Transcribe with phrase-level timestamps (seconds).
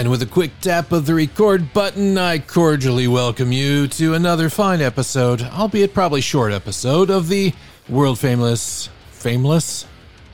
[0.00, 4.48] And with a quick tap of the record button, I cordially welcome you to another
[4.48, 7.52] fine episode, albeit probably short episode, of the
[7.86, 8.88] world famous.
[9.10, 9.84] Fameless?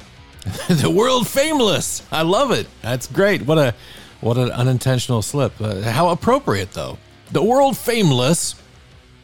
[0.68, 2.04] the world fameless!
[2.12, 2.68] I love it.
[2.80, 3.42] That's great.
[3.42, 3.74] What a
[4.20, 5.60] what an unintentional slip.
[5.60, 6.98] Uh, how appropriate, though.
[7.32, 8.54] The world fameless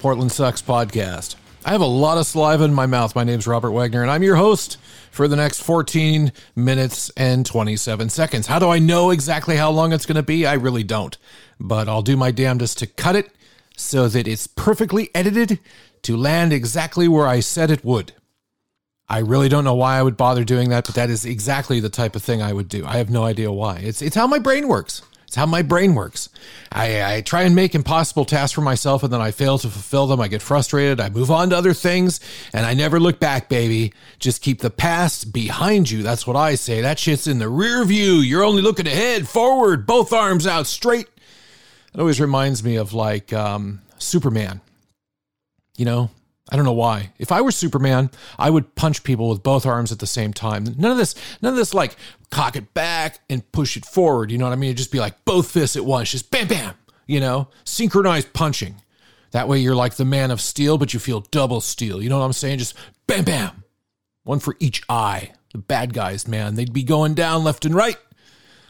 [0.01, 1.37] Portland Sucks podcast.
[1.65, 3.15] I have a lot of saliva in my mouth.
[3.15, 4.77] My name's Robert Wagner, and I'm your host
[5.13, 8.47] for the next 14 minutes and 27 seconds.
[8.47, 10.47] How do I know exactly how long it's going to be?
[10.47, 11.17] I really don't.
[11.61, 13.31] But I'll do my damnedest to cut it
[13.77, 15.61] so that it's perfectly edited
[16.03, 18.13] to land exactly where I said it would.
[19.07, 21.91] I really don't know why I would bother doing that, but that is exactly the
[21.91, 22.87] type of thing I would do.
[22.87, 23.77] I have no idea why.
[23.77, 25.03] It's it's how my brain works.
[25.33, 26.29] It's how my brain works.
[26.71, 30.07] I, I try and make impossible tasks for myself and then I fail to fulfill
[30.07, 30.21] them.
[30.21, 31.01] I get frustrated.
[31.01, 32.21] I move on to other things
[32.53, 33.95] and I never look back, baby.
[34.19, 36.03] Just keep the past behind you.
[36.03, 36.83] That's what I say.
[36.83, 38.17] That shit's in the rear view.
[38.17, 41.09] You're only looking ahead, forward, both arms out straight.
[41.95, 44.61] It always reminds me of like um, Superman.
[45.79, 46.11] You know,
[46.53, 47.13] I don't know why.
[47.19, 50.65] If I were Superman, I would punch people with both arms at the same time.
[50.77, 51.97] None of this, none of this like
[52.31, 54.31] cock it back and push it forward.
[54.31, 54.69] You know what I mean?
[54.69, 56.75] It'd just be like both fists at once, just bam, bam,
[57.07, 58.75] you know, synchronized punching.
[59.31, 62.03] That way you're like the man of steel, but you feel double steel.
[62.03, 62.59] You know what I'm saying?
[62.59, 62.75] Just
[63.07, 63.65] bam, bam.
[64.25, 65.33] One for each eye.
[65.53, 67.97] The bad guys, man, they'd be going down left and right.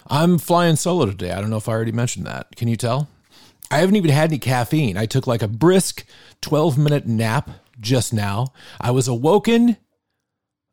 [0.06, 1.33] I'm flying solo today.
[1.33, 2.55] I don't know if I already mentioned that.
[2.55, 3.08] Can you tell?
[3.72, 4.96] I haven't even had any caffeine.
[4.96, 6.05] I took like a brisk
[6.42, 7.48] 12 minute nap
[7.83, 8.52] just now.
[8.80, 9.77] I was awoken,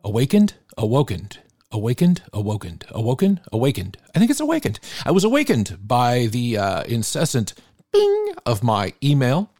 [0.03, 1.39] awakened, awakened,
[1.71, 3.97] awakened, awakened, awoken, awakened.
[4.15, 4.79] I think it's awakened.
[5.05, 7.53] I was awakened by the uh, incessant
[7.91, 9.51] bing of my email.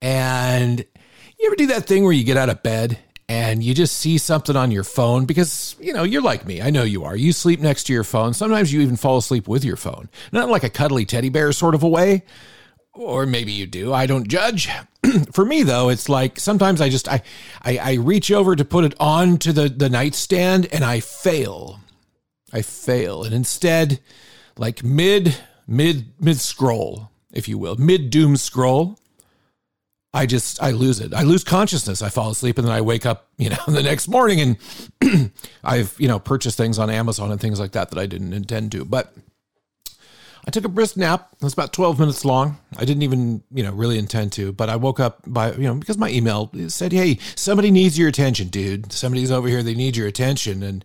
[0.00, 0.84] And
[1.38, 2.98] you ever do that thing where you get out of bed
[3.28, 6.70] and you just see something on your phone because you know you're like me i
[6.70, 9.64] know you are you sleep next to your phone sometimes you even fall asleep with
[9.64, 12.22] your phone not like a cuddly teddy bear sort of a way
[12.98, 14.68] or maybe you do i don't judge
[15.32, 17.22] for me though it's like sometimes i just I,
[17.62, 21.80] I i reach over to put it on to the the nightstand and i fail
[22.52, 24.00] i fail and instead
[24.56, 25.36] like mid
[25.66, 28.98] mid mid scroll if you will mid doom scroll
[30.14, 31.12] I just I lose it.
[31.12, 32.00] I lose consciousness.
[32.00, 34.56] I fall asleep and then I wake up, you know, the next morning
[35.02, 35.30] and
[35.64, 38.72] I've, you know, purchased things on Amazon and things like that that I didn't intend
[38.72, 38.84] to.
[38.84, 39.14] But
[40.46, 41.28] I took a brisk nap.
[41.34, 42.58] It was about 12 minutes long.
[42.76, 45.74] I didn't even, you know, really intend to, but I woke up by, you know,
[45.74, 48.92] because my email said, "Hey, somebody needs your attention, dude.
[48.92, 49.62] Somebody's over here.
[49.62, 50.84] They need your attention." And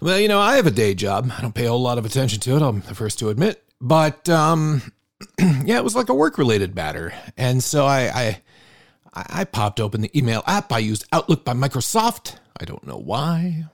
[0.00, 1.32] well, you know, I have a day job.
[1.36, 2.62] I don't pay a whole lot of attention to it.
[2.62, 3.62] I'm the first to admit.
[3.80, 4.82] But um
[5.38, 7.12] yeah, it was like a work related matter.
[7.36, 8.40] And so I,
[9.14, 10.72] I, I popped open the email app.
[10.72, 12.36] I used Outlook by Microsoft.
[12.58, 13.64] I don't know why.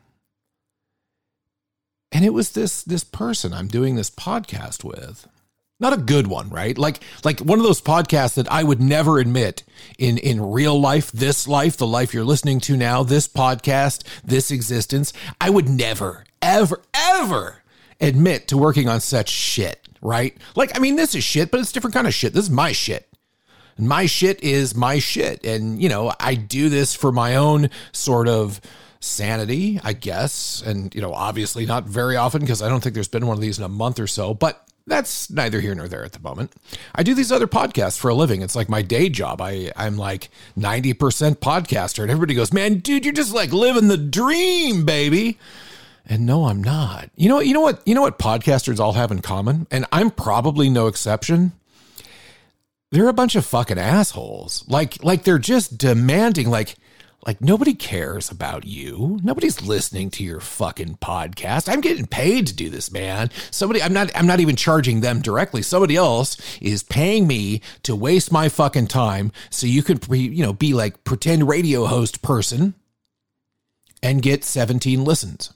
[2.12, 5.28] And it was this this person I'm doing this podcast with.
[5.78, 6.76] Not a good one, right?
[6.76, 9.62] Like like one of those podcasts that I would never admit
[9.98, 14.50] in in real life, this life, the life you're listening to now, this podcast, this
[14.50, 17.62] existence, I would never ever ever
[18.00, 20.36] admit to working on such shit right?
[20.56, 22.32] Like, I mean, this is shit, but it's different kind of shit.
[22.32, 23.08] This is my shit.
[23.76, 25.44] And my shit is my shit.
[25.44, 28.60] And, you know, I do this for my own sort of
[29.00, 30.62] sanity, I guess.
[30.64, 33.40] And, you know, obviously not very often because I don't think there's been one of
[33.40, 36.52] these in a month or so, but that's neither here nor there at the moment.
[36.94, 38.42] I do these other podcasts for a living.
[38.42, 39.40] It's like my day job.
[39.40, 40.94] I, I'm like 90%
[41.36, 42.02] podcaster.
[42.02, 45.38] And everybody goes, man, dude, you're just like living the dream, baby.
[46.06, 47.10] And no, I'm not.
[47.14, 50.10] You know, you know what, you know what podcasters all have in common, and I'm
[50.10, 51.52] probably no exception.
[52.90, 54.64] They're a bunch of fucking assholes.
[54.66, 56.74] Like, like they're just demanding, like,
[57.26, 59.18] like nobody cares about you.
[59.22, 61.70] Nobody's listening to your fucking podcast.
[61.70, 63.30] I'm getting paid to do this, man.
[63.50, 65.62] Somebody, I'm not, I'm not even charging them directly.
[65.62, 70.52] Somebody else is paying me to waste my fucking time so you can, you know,
[70.52, 72.74] be like pretend radio host person
[74.02, 75.52] and get 17 listens.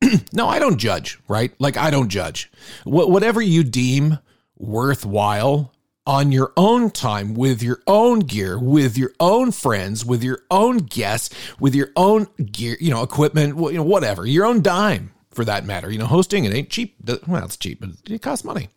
[0.32, 1.52] no, I don't judge, right?
[1.58, 2.50] Like, I don't judge.
[2.84, 4.18] Wh- whatever you deem
[4.56, 5.72] worthwhile
[6.08, 10.78] on your own time, with your own gear, with your own friends, with your own
[10.78, 15.44] guests, with your own gear, you know, equipment, you know, whatever, your own dime for
[15.44, 15.90] that matter.
[15.90, 16.96] You know, hosting it ain't cheap.
[17.26, 18.70] Well, it's cheap, but it costs money.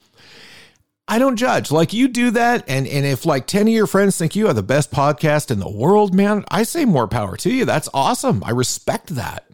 [1.07, 1.71] I don't judge.
[1.71, 4.53] Like you do that, and and if like ten of your friends think you are
[4.53, 7.63] the best podcast in the world, man, I say more power to you.
[7.63, 8.43] That's awesome.
[8.45, 9.47] I respect that.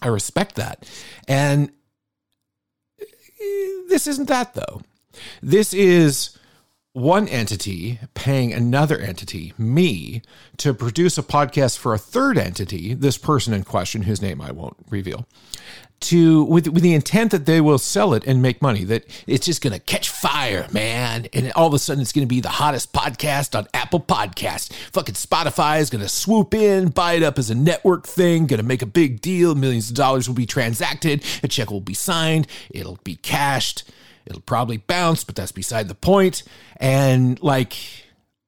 [0.00, 0.88] I respect that.
[1.26, 1.70] And
[3.00, 3.04] eh,
[3.88, 4.80] this isn't that though.
[5.42, 6.37] This is
[6.98, 10.22] one entity paying another entity, me,
[10.58, 14.50] to produce a podcast for a third entity, this person in question, whose name I
[14.50, 15.26] won't reveal.
[16.00, 19.44] to with with the intent that they will sell it and make money that it's
[19.44, 22.40] just going to catch fire man and all of a sudden it's going to be
[22.40, 27.24] the hottest podcast on apple podcast fucking spotify is going to swoop in buy it
[27.24, 30.36] up as a network thing going to make a big deal millions of dollars will
[30.36, 33.82] be transacted a check will be signed it'll be cashed
[34.28, 36.44] it'll probably bounce but that's beside the point.
[36.76, 37.74] and like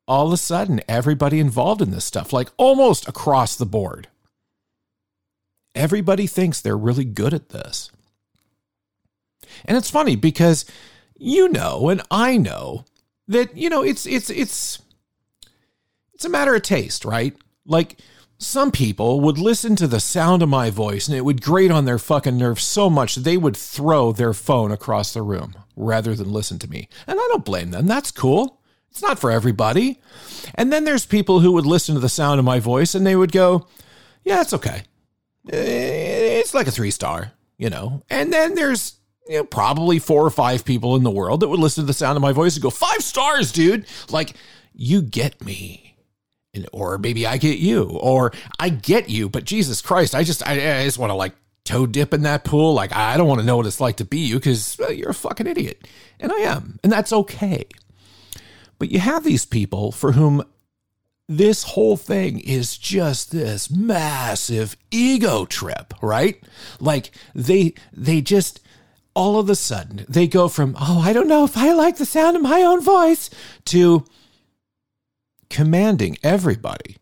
[0.07, 4.09] all of a sudden everybody involved in this stuff like almost across the board
[5.75, 7.91] Everybody thinks they're really good at this.
[9.65, 10.65] And it's funny because
[11.17, 12.85] you know and I know
[13.29, 14.83] that you know it's it's it's
[16.13, 17.37] it's a matter of taste, right?
[17.65, 17.99] Like
[18.41, 21.85] some people would listen to the sound of my voice and it would grate on
[21.85, 26.15] their fucking nerves so much that they would throw their phone across the room rather
[26.15, 26.89] than listen to me.
[27.07, 27.87] And I don't blame them.
[27.87, 28.61] That's cool.
[28.91, 30.01] It's not for everybody.
[30.57, 33.15] And then there's people who would listen to the sound of my voice and they
[33.15, 33.69] would go,
[34.25, 34.83] "Yeah, it's okay
[35.49, 38.03] eh, it's like a three star, you know.
[38.11, 38.95] And then there's
[39.29, 41.93] you know probably four or five people in the world that would listen to the
[41.93, 43.87] sound of my voice and go five stars, dude.
[44.11, 44.35] Like
[44.75, 45.90] you get me.
[46.73, 50.81] Or maybe I get you, or I get you, but Jesus Christ, I just, I,
[50.81, 52.75] I just want to like toe dip in that pool.
[52.75, 54.93] Like, I don't want to know what it's like to be you because well, uh,
[54.93, 55.87] you're a fucking idiot.
[56.19, 56.81] And I am.
[56.83, 57.67] And that's okay.
[58.79, 60.43] But you have these people for whom
[61.29, 66.43] this whole thing is just this massive ego trip, right?
[66.81, 68.61] Like they they just
[69.15, 72.07] all of a sudden they go from, "Oh, I don't know if I like the
[72.07, 73.31] sound of my own voice"
[73.67, 74.05] to
[75.51, 76.97] commanding everybody.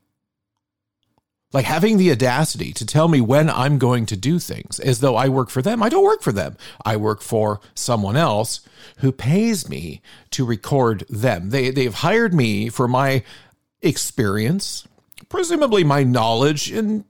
[1.53, 5.17] Like having the audacity to tell me when I'm going to do things as though
[5.17, 5.83] I work for them.
[5.83, 6.59] I don't work for them.
[6.85, 8.61] I work for someone else
[8.99, 10.03] who pays me
[10.33, 11.49] to record them.
[11.49, 13.23] They they've hired me for my
[13.81, 14.87] experience,
[15.31, 17.05] presumably my knowledge, and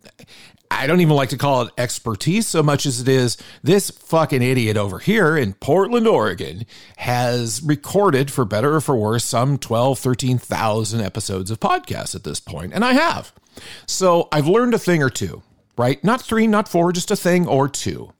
[0.71, 4.43] I don't even like to call it expertise so much as it is this fucking
[4.43, 6.67] idiot over here in Portland, Oregon
[6.99, 12.41] has recorded, for better or for worse, some 12, 13,000 episodes of podcasts at this
[12.41, 13.33] point, and I have.
[13.87, 15.43] So I've learned a thing or two,
[15.77, 16.03] right?
[16.05, 18.13] Not three, not four, just a thing or two.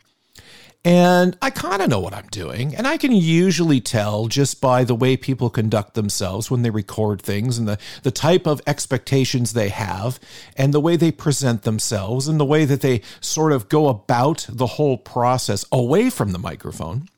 [0.85, 2.75] And I kind of know what I'm doing.
[2.75, 7.21] And I can usually tell just by the way people conduct themselves when they record
[7.21, 10.21] things and the, the type of expectations they have
[10.57, 14.47] and the way they present themselves and the way that they sort of go about
[14.49, 17.09] the whole process away from the microphone.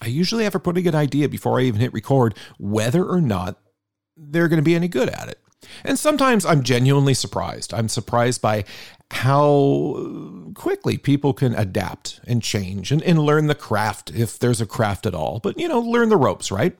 [0.00, 3.60] I usually have a pretty good idea before I even hit record whether or not
[4.16, 5.38] they're going to be any good at it.
[5.84, 7.72] And sometimes I'm genuinely surprised.
[7.72, 8.64] I'm surprised by
[9.12, 14.66] how quickly people can adapt and change and, and learn the craft if there's a
[14.66, 15.38] craft at all.
[15.38, 16.76] But, you know, learn the ropes, right?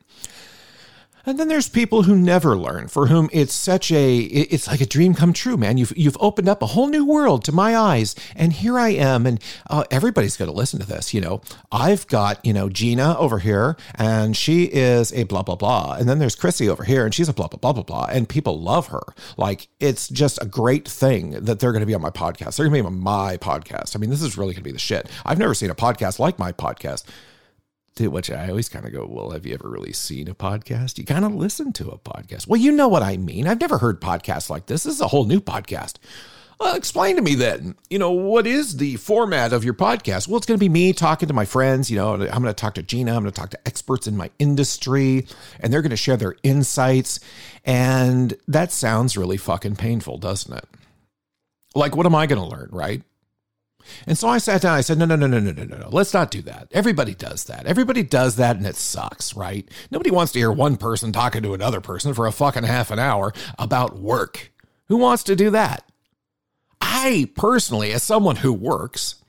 [1.24, 4.86] And then there's people who never learn, for whom it's such a it's like a
[4.86, 5.78] dream come true, man.
[5.78, 9.26] You've you've opened up a whole new world to my eyes, and here I am,
[9.26, 9.40] and
[9.70, 11.14] uh, everybody's going to listen to this.
[11.14, 11.40] You know,
[11.70, 16.08] I've got you know Gina over here, and she is a blah blah blah, and
[16.08, 18.60] then there's Chrissy over here, and she's a blah blah blah blah blah, and people
[18.60, 19.02] love her.
[19.36, 22.56] Like it's just a great thing that they're going to be on my podcast.
[22.56, 23.94] They're going to be on my podcast.
[23.94, 25.08] I mean, this is really going to be the shit.
[25.24, 27.04] I've never seen a podcast like my podcast
[27.96, 30.98] to which I always kind of go, Well, have you ever really seen a podcast?
[30.98, 32.46] You kind of listen to a podcast.
[32.46, 33.46] Well, you know what I mean.
[33.46, 34.84] I've never heard podcasts like this.
[34.84, 35.96] This is a whole new podcast.
[36.62, 40.28] Well, explain to me then, you know, what is the format of your podcast?
[40.28, 41.90] Well, it's going to be me talking to my friends.
[41.90, 43.16] You know, I'm going to talk to Gina.
[43.16, 45.26] I'm going to talk to experts in my industry,
[45.58, 47.18] and they're going to share their insights.
[47.64, 50.64] And that sounds really fucking painful, doesn't it?
[51.74, 53.02] Like, what am I going to learn, right?
[54.06, 54.76] And so I sat down.
[54.76, 55.88] I said, no, no, no, no, no, no, no, no.
[55.90, 56.68] Let's not do that.
[56.72, 57.66] Everybody does that.
[57.66, 59.68] Everybody does that, and it sucks, right?
[59.90, 62.98] Nobody wants to hear one person talking to another person for a fucking half an
[62.98, 64.52] hour about work.
[64.88, 65.84] Who wants to do that?
[66.80, 69.21] I personally, as someone who works,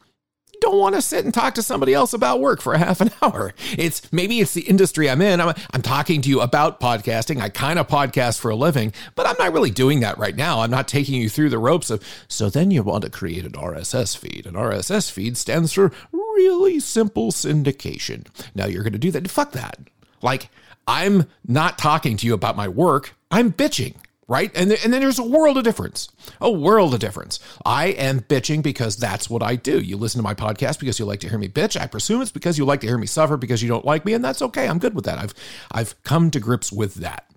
[0.63, 3.11] don't want to sit and talk to somebody else about work for a half an
[3.21, 3.53] hour.
[3.77, 5.41] It's maybe it's the industry I'm in.
[5.41, 7.41] I'm, I'm talking to you about podcasting.
[7.41, 10.61] I kind of podcast for a living, but I'm not really doing that right now.
[10.61, 12.01] I'm not taking you through the ropes of.
[12.29, 14.45] So then you want to create an RSS feed.
[14.45, 18.27] An RSS feed stands for really simple syndication.
[18.55, 19.29] Now you're going to do that.
[19.29, 19.77] Fuck that.
[20.21, 20.49] Like,
[20.87, 23.15] I'm not talking to you about my work.
[23.29, 23.95] I'm bitching
[24.27, 24.51] right?
[24.55, 26.09] And, th- and then there's a world of difference.
[26.39, 27.39] A world of difference.
[27.65, 29.79] I am bitching because that's what I do.
[29.79, 31.79] You listen to my podcast because you like to hear me bitch.
[31.79, 34.13] I presume it's because you like to hear me suffer because you don't like me,
[34.13, 34.67] and that's okay.
[34.67, 35.19] I'm good with that.
[35.19, 35.33] I've
[35.71, 37.29] I've come to grips with that.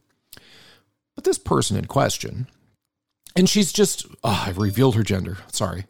[1.15, 2.47] But this person in question,
[3.35, 5.39] and she's just oh, I've revealed her gender.
[5.53, 5.87] Sorry.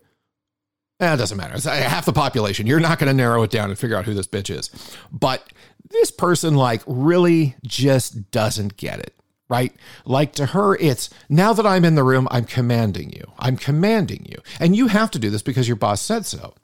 [0.99, 1.55] Eh, it doesn't matter.
[1.55, 2.67] It's half the population.
[2.67, 4.71] You're not going to narrow it down and figure out who this bitch is.
[5.13, 5.47] But
[5.91, 9.16] this person, like, really just doesn't get it
[9.49, 9.73] right?
[10.05, 13.25] Like to her, it's now that I'm in the room, I'm commanding you.
[13.39, 14.39] I'm commanding you.
[14.61, 16.55] And you have to do this because your boss said so.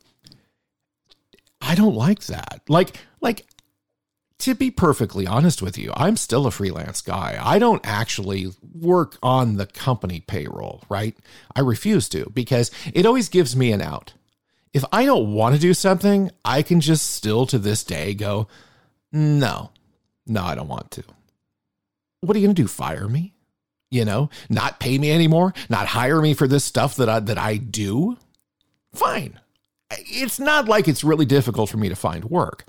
[1.61, 2.63] I don't like that.
[2.69, 3.47] Like, like
[4.43, 7.39] to be perfectly honest with you, I'm still a freelance guy.
[7.41, 11.17] I don't actually work on the company payroll, right?
[11.55, 14.15] I refuse to because it always gives me an out.
[14.73, 18.49] If I don't want to do something, I can just still to this day go,
[19.13, 19.71] no,
[20.27, 21.05] no, I don't want to.
[22.23, 22.69] What are you going to do?
[22.69, 23.35] Fire me?
[23.91, 25.53] You know, not pay me anymore?
[25.69, 28.17] Not hire me for this stuff that I, that I do?
[28.95, 29.39] Fine.
[29.91, 32.65] It's not like it's really difficult for me to find work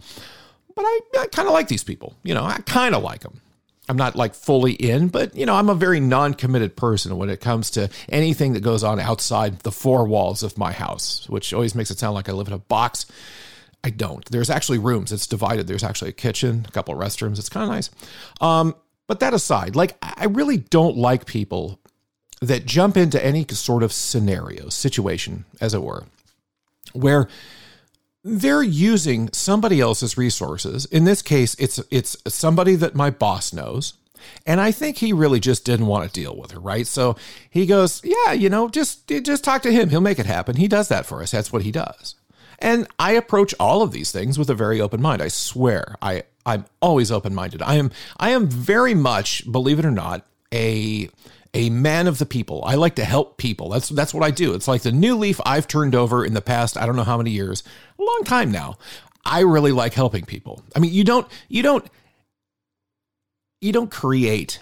[0.76, 2.16] but I, I kind of like these people.
[2.24, 3.40] You know, I kind of like them.
[3.90, 7.42] I'm not like fully in, but you know, I'm a very non-committed person when it
[7.42, 11.76] comes to anything that goes on outside the four walls of my house, which always
[11.76, 13.06] makes it sound like I live in a box.
[13.84, 14.24] I don't.
[14.32, 15.12] There's actually rooms.
[15.12, 15.68] It's divided.
[15.68, 17.38] There's actually a kitchen, a couple of restrooms.
[17.38, 17.90] It's kind of nice.
[18.40, 18.74] Um,
[19.08, 21.80] but that aside, like I really don't like people
[22.42, 26.06] that jump into any sort of scenario, situation, as it were,
[26.94, 27.28] where
[28.24, 30.86] they're using somebody else's resources.
[30.86, 33.94] In this case, it's it's somebody that my boss knows.
[34.46, 36.88] And I think he really just didn't want to deal with her, right?
[36.88, 37.18] So
[37.50, 39.90] he goes, "Yeah, you know, just just talk to him.
[39.90, 40.56] He'll make it happen.
[40.56, 41.32] He does that for us.
[41.32, 42.16] That's what he does."
[42.64, 45.22] And I approach all of these things with a very open mind.
[45.22, 45.98] I swear.
[46.02, 47.62] I I'm always open-minded.
[47.62, 51.10] I am I am very much, believe it or not, a
[51.54, 52.64] a man of the people.
[52.66, 53.68] I like to help people.
[53.68, 54.54] That's that's what I do.
[54.54, 57.18] It's like the new leaf I've turned over in the past I don't know how
[57.18, 57.64] many years.
[58.00, 58.78] A long time now.
[59.26, 60.64] I really like helping people.
[60.74, 61.86] I mean, you don't you don't
[63.60, 64.62] you don't create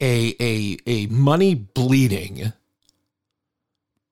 [0.00, 2.54] a a a money bleeding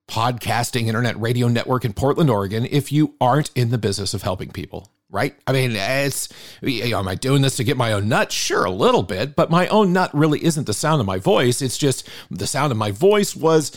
[0.08, 4.50] podcasting internet radio network in Portland, Oregon if you aren't in the business of helping
[4.50, 5.34] people right?
[5.46, 6.28] I mean, it's,
[6.62, 8.30] am I doing this to get my own nut?
[8.30, 11.62] Sure, a little bit, but my own nut really isn't the sound of my voice.
[11.62, 13.72] It's just the sound of my voice was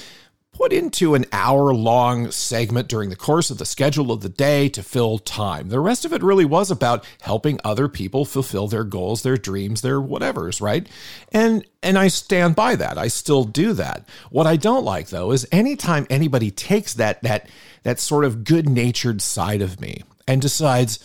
[0.53, 4.67] put into an hour long segment during the course of the schedule of the day
[4.69, 5.69] to fill time.
[5.69, 9.81] The rest of it really was about helping other people fulfill their goals, their dreams,
[9.81, 10.87] their whatevers, right?
[11.31, 12.97] And and I stand by that.
[12.97, 14.07] I still do that.
[14.29, 17.49] What I don't like though is anytime anybody takes that that
[17.83, 20.99] that sort of good-natured side of me and decides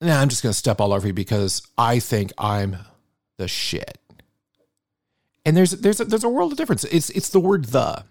[0.00, 2.76] nah, I'm just going to step all over you because I think I'm
[3.38, 3.98] the shit.
[5.44, 6.84] And there's there's a, there's a world of difference.
[6.84, 8.04] It's it's the word the,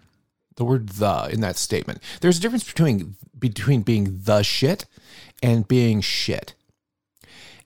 [0.60, 2.02] the word the in that statement.
[2.20, 4.84] There's a difference between between being the shit
[5.42, 6.54] and being shit.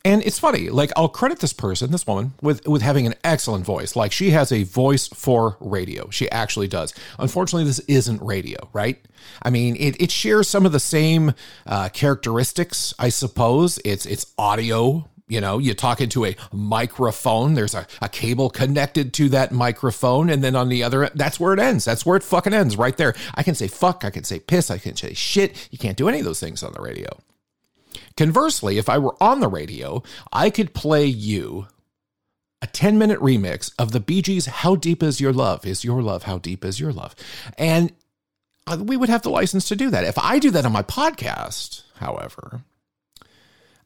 [0.06, 3.64] And it's funny, like I'll credit this person, this woman, with with having an excellent
[3.64, 3.96] voice.
[3.96, 6.08] Like she has a voice for radio.
[6.10, 6.94] She actually does.
[7.18, 9.04] Unfortunately, this isn't radio, right?
[9.42, 11.32] I mean, it, it shares some of the same
[11.66, 13.80] uh, characteristics, I suppose.
[13.84, 15.08] It's it's audio.
[15.34, 17.54] You know, you talk into a microphone.
[17.54, 21.52] There's a, a cable connected to that microphone, and then on the other, that's where
[21.52, 21.84] it ends.
[21.84, 23.16] That's where it fucking ends, right there.
[23.34, 24.04] I can say fuck.
[24.04, 24.70] I can say piss.
[24.70, 25.68] I can say shit.
[25.72, 27.18] You can't do any of those things on the radio.
[28.16, 31.66] Conversely, if I were on the radio, I could play you
[32.62, 35.66] a 10 minute remix of the Bee Gees' How Deep Is Your Love?
[35.66, 36.22] Is Your Love?
[36.22, 37.16] How Deep Is Your Love?
[37.58, 37.92] And
[38.68, 40.04] uh, we would have the license to do that.
[40.04, 42.62] If I do that on my podcast, however,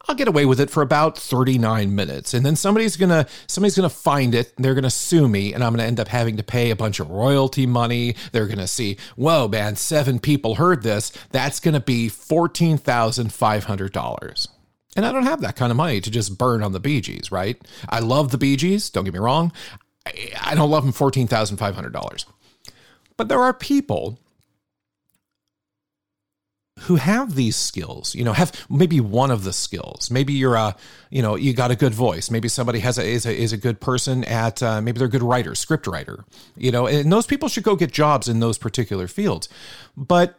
[0.08, 2.32] I'll get away with it for about 39 minutes.
[2.32, 5.52] And then somebody's going to somebody's going to find it, they're going to sue me
[5.52, 8.16] and I'm going to end up having to pay a bunch of royalty money.
[8.32, 11.12] They're going to see, "Whoa, man, seven people heard this.
[11.30, 14.48] That's going to be $14,500."
[14.96, 17.30] And I don't have that kind of money to just burn on the Bee Gees,
[17.30, 17.60] right?
[17.88, 19.52] I love the Bee Gees, don't get me wrong.
[20.40, 22.24] I don't love them $14,500.
[23.16, 24.18] But there are people
[26.82, 30.10] who have these skills, you know, have maybe one of the skills.
[30.10, 30.76] Maybe you're a,
[31.10, 32.30] you know, you got a good voice.
[32.30, 35.10] Maybe somebody has a is a is a good person at uh, maybe they're a
[35.10, 36.24] good writer, script writer.
[36.56, 39.48] You know, and those people should go get jobs in those particular fields.
[39.96, 40.38] But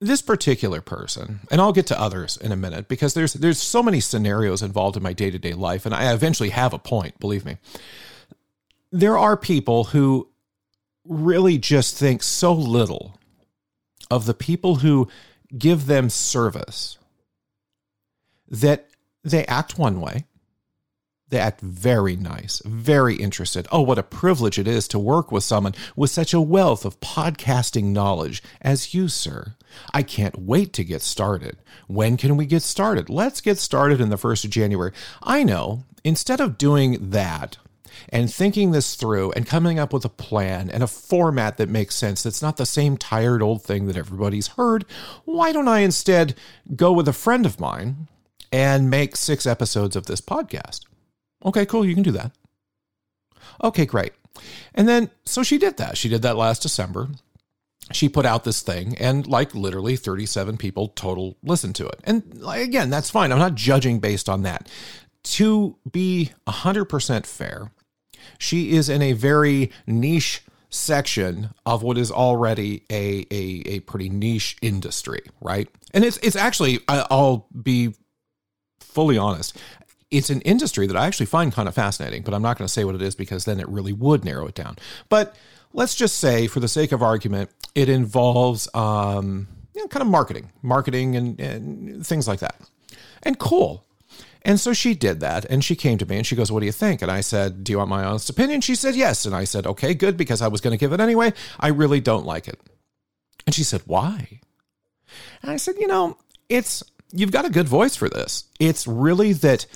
[0.00, 3.82] this particular person, and I'll get to others in a minute because there's there's so
[3.82, 7.18] many scenarios involved in my day to day life, and I eventually have a point.
[7.20, 7.58] Believe me,
[8.92, 10.28] there are people who
[11.06, 13.18] really just think so little
[14.10, 15.08] of the people who
[15.56, 16.98] give them service
[18.48, 18.88] that
[19.22, 20.26] they act one way.
[21.30, 23.66] They act very nice, very interested.
[23.72, 27.00] Oh, what a privilege it is to work with someone with such a wealth of
[27.00, 29.54] podcasting knowledge as you, sir.
[29.92, 31.56] I can't wait to get started.
[31.88, 33.08] When can we get started?
[33.08, 34.92] Let's get started in the 1st of January.
[35.22, 37.56] I know, instead of doing that,
[38.08, 41.94] and thinking this through and coming up with a plan and a format that makes
[41.96, 44.84] sense that's not the same tired old thing that everybody's heard,
[45.24, 46.34] why don't I instead
[46.74, 48.08] go with a friend of mine
[48.52, 50.80] and make six episodes of this podcast?
[51.44, 52.32] Okay, cool, you can do that.
[53.62, 54.12] Okay, great.
[54.74, 55.96] And then, so she did that.
[55.96, 57.08] She did that last December.
[57.92, 62.00] she put out this thing and like literally 37 people total listened to it.
[62.04, 63.30] And again, that's fine.
[63.30, 64.68] I'm not judging based on that.
[65.24, 67.70] To be 100% fair,
[68.38, 74.08] she is in a very niche section of what is already a, a, a pretty
[74.08, 75.68] niche industry, right?
[75.92, 77.94] And it's it's actually I'll be
[78.80, 79.56] fully honest,
[80.10, 82.72] it's an industry that I actually find kind of fascinating, but I'm not going to
[82.72, 84.76] say what it is because then it really would narrow it down.
[85.08, 85.34] But
[85.72, 90.08] let's just say, for the sake of argument, it involves um, you know, kind of
[90.08, 92.56] marketing, marketing and, and things like that.
[93.24, 93.84] And cool.
[94.44, 96.66] And so she did that and she came to me and she goes, What do
[96.66, 97.00] you think?
[97.00, 98.60] And I said, Do you want my honest opinion?
[98.60, 99.24] She said, Yes.
[99.24, 101.32] And I said, Okay, good, because I was going to give it anyway.
[101.58, 102.60] I really don't like it.
[103.46, 104.40] And she said, Why?
[105.42, 106.82] And I said, You know, it's,
[107.12, 108.44] you've got a good voice for this.
[108.60, 109.66] It's really that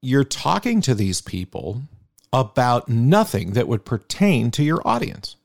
[0.00, 1.82] you're talking to these people
[2.32, 5.36] about nothing that would pertain to your audience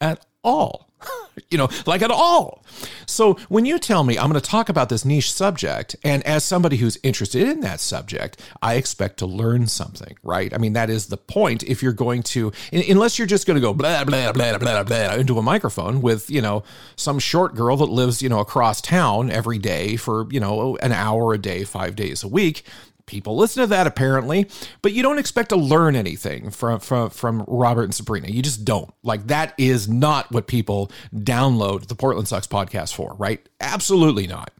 [0.00, 0.88] at all.
[1.50, 2.64] you know, like at all.
[3.06, 6.44] So when you tell me I'm going to talk about this niche subject, and as
[6.44, 10.52] somebody who's interested in that subject, I expect to learn something, right?
[10.52, 11.62] I mean, that is the point.
[11.62, 15.14] If you're going to, unless you're just going to go blah, blah, blah, blah, blah
[15.14, 16.64] into a microphone with, you know,
[16.96, 20.92] some short girl that lives, you know, across town every day for, you know, an
[20.92, 22.64] hour a day, five days a week,
[23.06, 24.48] people listen to that apparently
[24.82, 28.28] but you don't expect to learn anything from from from robert and sabrina.
[28.28, 28.92] You just don't.
[29.02, 33.46] Like that is not what people download the portland sucks podcast for right?
[33.60, 34.52] Absolutely not.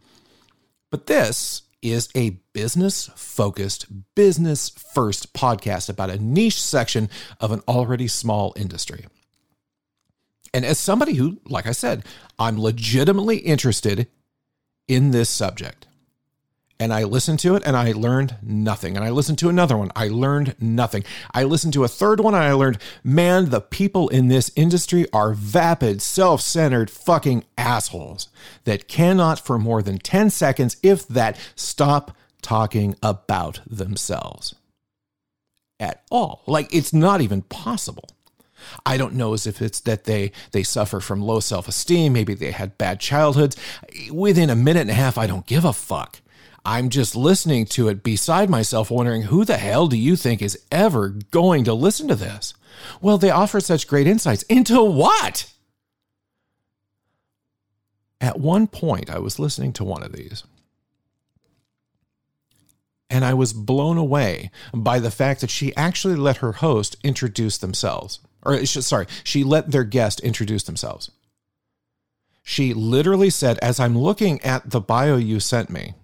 [0.91, 7.11] But this is a business focused business first podcast about a niche section
[7.41, 9.07] of an already small industry.
[10.55, 12.05] And as somebody who like i said
[12.38, 14.07] i'm legitimately interested
[14.87, 15.87] in this subject
[16.85, 18.94] and I listened to it and I learned nothing.
[18.94, 21.03] And I listened to another one, I learned nothing.
[21.33, 25.07] I listened to a third one and I learned, man, the people in this industry
[25.11, 28.29] are vapid, self centered fucking assholes
[28.64, 34.55] that cannot, for more than 10 seconds, if that, stop talking about themselves
[35.81, 36.42] at all.
[36.47, 38.11] Like it's not even possible.
[38.85, 42.51] I don't know as if it's that they they suffer from low self-esteem, maybe they
[42.51, 43.57] had bad childhoods.
[44.12, 46.20] Within a minute and a half, I don't give a fuck.
[46.64, 50.59] I'm just listening to it beside myself, wondering who the hell do you think is
[50.72, 52.55] ever going to listen to this?
[53.03, 54.42] Well, they offer such great insights.
[54.44, 55.53] Into what?
[58.20, 60.44] At one point, I was listening to one of these,
[63.11, 67.59] and I was blown away by the fact that she actually let her host introduce
[67.59, 68.20] themselves.
[68.42, 71.11] Or, uh, sorry, she let their guest introduce themselves.
[72.42, 75.94] She literally said, As I'm looking at the bio you sent me,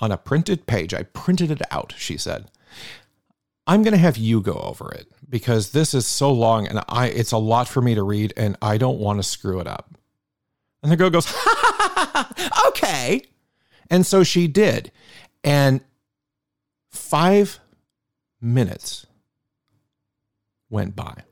[0.00, 0.94] on a printed page.
[0.94, 2.50] I printed it out, she said.
[3.66, 7.06] I'm going to have you go over it because this is so long and I
[7.06, 9.94] it's a lot for me to read and I don't want to screw it up.
[10.82, 11.32] And the girl goes,
[12.68, 13.22] "Okay."
[13.90, 14.90] And so she did.
[15.44, 15.82] And
[16.90, 17.60] 5
[18.40, 19.06] minutes
[20.68, 21.24] went by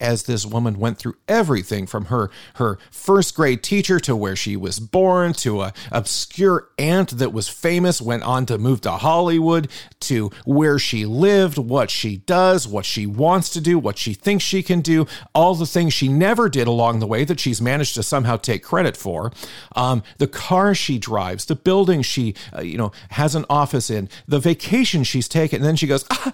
[0.00, 4.54] as this woman went through everything from her her first grade teacher to where she
[4.56, 9.68] was born to a obscure aunt that was famous went on to move to Hollywood
[10.00, 14.44] to where she lived what she does what she wants to do what she thinks
[14.44, 17.94] she can do all the things she never did along the way that she's managed
[17.94, 19.32] to somehow take credit for.
[19.74, 24.10] Um, the car she drives the building she uh, you know has an office in
[24.28, 26.32] the vacation she's taken and then she goes ah,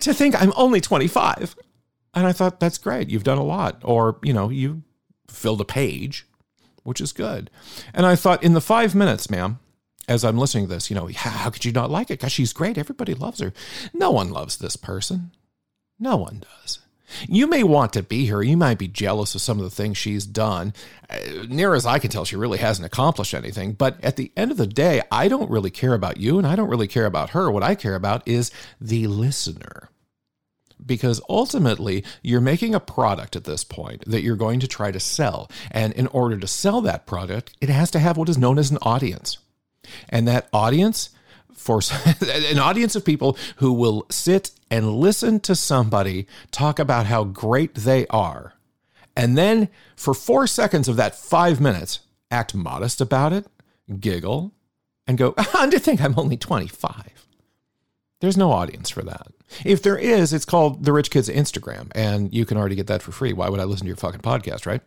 [0.00, 1.54] to think I'm only 25
[2.14, 3.10] and I thought, that's great.
[3.10, 3.82] You've done a lot.
[3.84, 4.82] Or, you know, you
[5.28, 6.26] filled a page,
[6.82, 7.50] which is good.
[7.92, 9.58] And I thought, in the five minutes, ma'am,
[10.06, 12.18] as I'm listening to this, you know, how could you not like it?
[12.18, 12.78] Because she's great.
[12.78, 13.52] Everybody loves her.
[13.92, 15.30] No one loves this person.
[15.98, 16.80] No one does.
[17.28, 18.42] You may want to be her.
[18.42, 20.72] You might be jealous of some of the things she's done.
[21.08, 23.72] Uh, near as I can tell, she really hasn't accomplished anything.
[23.72, 26.56] But at the end of the day, I don't really care about you and I
[26.56, 27.50] don't really care about her.
[27.50, 28.50] What I care about is
[28.80, 29.90] the listener
[30.86, 35.00] because ultimately you're making a product at this point that you're going to try to
[35.00, 35.50] sell.
[35.70, 38.70] And in order to sell that product, it has to have what is known as
[38.70, 39.38] an audience.
[40.08, 41.10] And that audience,
[41.52, 47.24] for an audience of people who will sit and listen to somebody talk about how
[47.24, 48.54] great they are.
[49.16, 53.46] And then for four seconds of that five minutes, act modest about it,
[54.00, 54.52] giggle,
[55.06, 57.13] and go, I think I'm only 25.
[58.20, 59.28] There's no audience for that.
[59.64, 63.02] If there is, it's called The Rich Kids Instagram, and you can already get that
[63.02, 63.32] for free.
[63.32, 64.80] Why would I listen to your fucking podcast, right?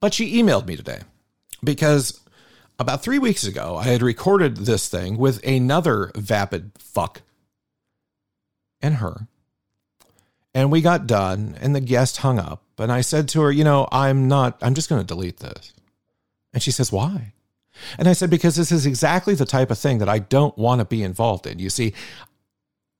[0.00, 1.00] But she emailed me today
[1.62, 2.20] because
[2.78, 7.22] about three weeks ago, I had recorded this thing with another vapid fuck
[8.80, 9.26] and her.
[10.56, 12.62] And we got done, and the guest hung up.
[12.78, 15.72] And I said to her, You know, I'm not, I'm just going to delete this.
[16.52, 17.32] And she says, Why?
[17.98, 20.80] And I said, Because this is exactly the type of thing that I don't want
[20.80, 21.58] to be involved in.
[21.58, 21.94] You see,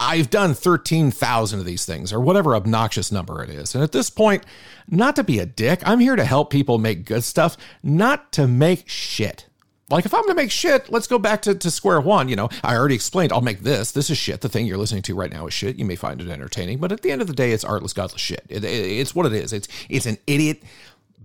[0.01, 3.75] I've done 13,000 of these things or whatever obnoxious number it is.
[3.75, 4.45] And at this point,
[4.89, 8.49] not to be a dick, I'm here to help people make good stuff, not to
[8.49, 9.47] make shit.
[9.91, 12.29] Like if I'm going to make shit, let's go back to, to square one.
[12.29, 13.93] You know, I already explained I'll make this.
[13.93, 14.41] This is shit.
[14.41, 15.77] The thing you're listening to right now is shit.
[15.77, 18.21] You may find it entertaining, but at the end of the day, it's artless, godless
[18.21, 18.45] shit.
[18.49, 19.53] It, it, it's what it is.
[19.53, 20.63] It's it's an idiot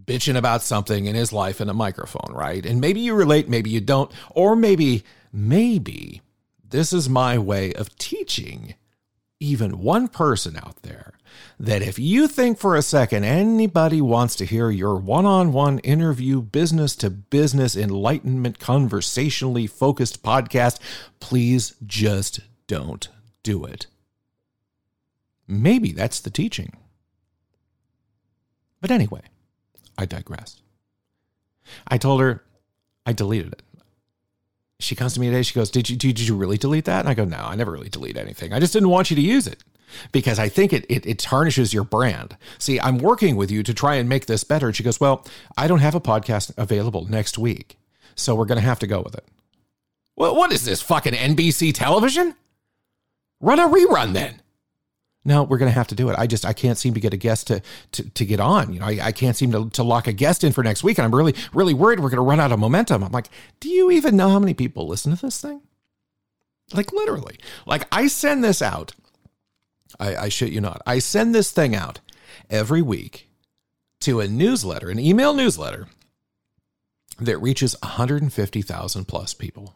[0.09, 2.65] bitching about something in his life in a microphone, right?
[2.65, 6.23] And maybe you relate, maybe you don't, or maybe maybe
[6.67, 8.73] this is my way of teaching
[9.39, 11.13] even one person out there
[11.59, 15.77] that if you think for a second anybody wants to hear your one on one
[15.79, 20.79] interview, business to business, enlightenment, conversationally focused podcast,
[21.19, 23.09] please just don't
[23.43, 23.85] do it.
[25.47, 26.73] Maybe that's the teaching.
[28.81, 29.21] But anyway,
[29.99, 30.61] I digress.
[31.87, 32.43] I told her
[33.05, 33.61] I deleted it
[34.79, 35.43] she comes to me today.
[35.43, 37.01] She goes, did you, did you really delete that?
[37.01, 38.53] And I go, no, I never really delete anything.
[38.53, 39.63] I just didn't want you to use it
[40.11, 42.37] because I think it, it, it tarnishes your brand.
[42.57, 44.67] See, I'm working with you to try and make this better.
[44.67, 45.25] And she goes, well,
[45.57, 47.77] I don't have a podcast available next week.
[48.15, 49.25] So we're going to have to go with it.
[50.15, 52.35] Well, what is this fucking NBC television?
[53.41, 54.41] Run a rerun then
[55.29, 56.15] no, we're going to have to do it.
[56.17, 57.61] I just, I can't seem to get a guest to,
[57.91, 58.73] to, to get on.
[58.73, 60.97] You know, I, I can't seem to, to lock a guest in for next week.
[60.97, 63.03] And I'm really, really worried we're going to run out of momentum.
[63.03, 65.61] I'm like, do you even know how many people listen to this thing?
[66.73, 67.37] Like literally,
[67.67, 68.93] like I send this out.
[69.99, 70.81] I, I shit you not.
[70.85, 71.99] I send this thing out
[72.49, 73.29] every week
[74.01, 75.87] to a newsletter, an email newsletter
[77.19, 79.75] that reaches 150,000 plus people.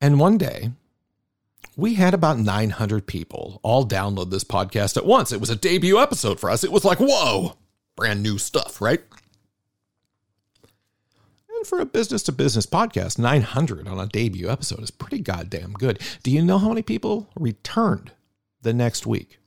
[0.00, 0.70] And one day,
[1.78, 5.30] we had about 900 people all download this podcast at once.
[5.30, 6.64] It was a debut episode for us.
[6.64, 7.56] It was like, whoa,
[7.94, 9.00] brand new stuff, right?
[11.56, 15.72] And for a business to business podcast, 900 on a debut episode is pretty goddamn
[15.74, 16.02] good.
[16.24, 18.10] Do you know how many people returned
[18.62, 19.38] the next week?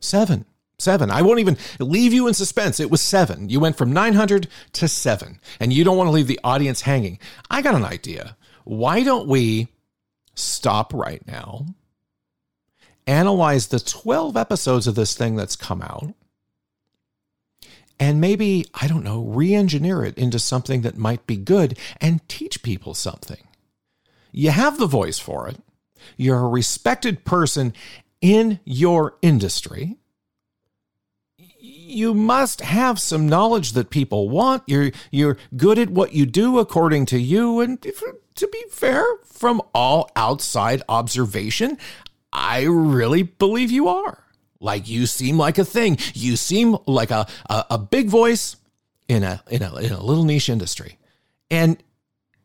[0.00, 0.46] Seven.
[0.78, 1.10] Seven.
[1.10, 2.80] I won't even leave you in suspense.
[2.80, 3.50] It was seven.
[3.50, 7.18] You went from 900 to seven, and you don't want to leave the audience hanging.
[7.50, 8.38] I got an idea.
[8.64, 9.68] Why don't we
[10.36, 11.66] stop right now,
[13.06, 16.14] analyze the 12 episodes of this thing that's come out,
[17.98, 22.26] and maybe, I don't know, re engineer it into something that might be good and
[22.28, 23.42] teach people something.
[24.32, 25.56] You have the voice for it,
[26.16, 27.72] you're a respected person
[28.20, 29.96] in your industry.
[31.88, 34.64] You must have some knowledge that people want.
[34.66, 38.02] You're you're good at what you do according to you, and if,
[38.34, 41.78] to be fair, from all outside observation,
[42.32, 44.24] I really believe you are.
[44.58, 45.98] Like you seem like a thing.
[46.12, 48.56] You seem like a, a, a big voice
[49.06, 50.98] in a, in a in a little niche industry.
[51.50, 51.80] And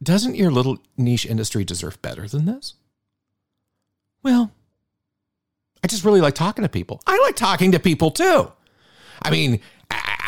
[0.04, 2.76] doesn't your little niche industry deserve better than this?
[4.22, 4.52] Well,
[5.84, 7.02] I just really like talking to people.
[7.08, 8.52] I like talking to people too.
[9.22, 9.62] I mean,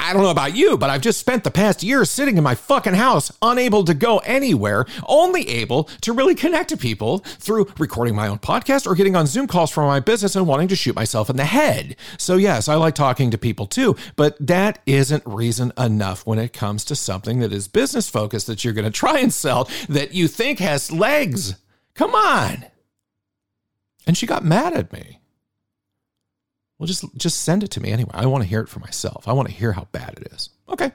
[0.04, 2.56] I don't know about you, but I've just spent the past year sitting in my
[2.56, 8.14] fucking house, unable to go anywhere, only able to really connect to people through recording
[8.14, 10.94] my own podcast or getting on Zoom calls for my business and wanting to shoot
[10.94, 11.96] myself in the head.
[12.18, 16.52] So, yes, I like talking to people too, but that isn't reason enough when it
[16.52, 20.14] comes to something that is business focused that you're going to try and sell that
[20.14, 21.56] you think has legs.
[21.96, 22.66] Come on.
[24.06, 25.20] And she got mad at me.
[26.78, 28.12] Well, just just send it to me anyway.
[28.14, 29.28] I want to hear it for myself.
[29.28, 30.50] I want to hear how bad it is.
[30.68, 30.92] Okay.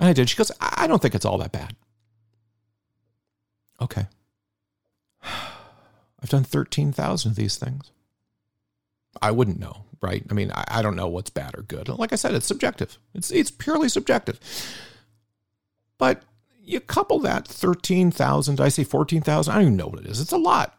[0.00, 0.28] And I did.
[0.28, 1.76] She goes, I don't think it's all that bad.
[3.80, 4.06] Okay.
[5.22, 7.90] I've done 13,000 of these things.
[9.20, 10.24] I wouldn't know, right?
[10.30, 11.88] I mean, I, I, don't know what's bad or good.
[11.88, 12.98] Like I said, it's subjective.
[13.14, 14.40] It's it's purely subjective.
[15.98, 16.22] But
[16.62, 20.20] you couple that 13,000, I say 14,000, I don't even know what it is.
[20.20, 20.78] It's a lot.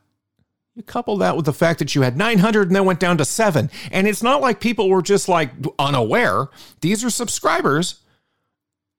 [0.76, 3.26] You couple that with the fact that you had 900 and then went down to
[3.26, 3.70] seven.
[3.92, 6.48] And it's not like people were just like unaware.
[6.82, 8.02] These are subscribers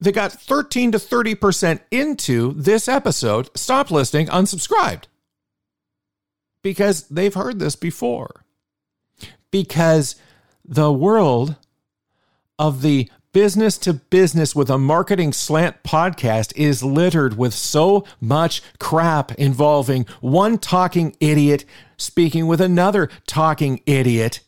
[0.01, 5.05] that got 13 to 30% into this episode, stop listening, unsubscribed.
[6.63, 8.45] Because they've heard this before.
[9.51, 10.17] Because
[10.65, 11.57] the world
[12.59, 18.63] of the Business to Business with a Marketing Slant podcast is littered with so much
[18.79, 21.65] crap involving one talking idiot
[21.97, 24.39] speaking with another talking idiot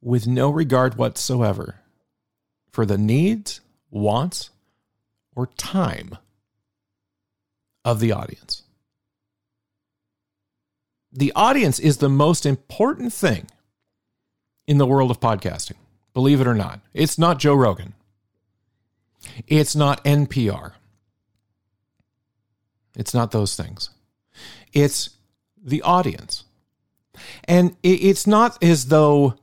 [0.00, 1.80] with no regard whatsoever
[2.72, 4.48] for the needs, wants,
[5.36, 6.16] or time
[7.84, 8.62] of the audience.
[11.12, 13.46] The audience is the most important thing
[14.66, 15.76] in the world of podcasting.
[16.14, 17.94] Believe it or not, it's not Joe Rogan.
[19.46, 20.72] It's not NPR.
[22.96, 23.90] It's not those things.
[24.72, 25.10] It's
[25.62, 26.44] the audience.
[27.44, 29.34] And it's not as though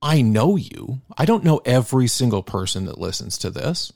[0.00, 1.00] I know you.
[1.16, 3.92] I don't know every single person that listens to this